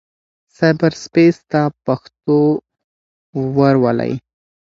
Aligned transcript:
سايبر 0.57 0.91
سپېس 1.03 1.37
ته 1.51 1.61
پښتو 1.85 2.37
ورولئ. 3.55 4.13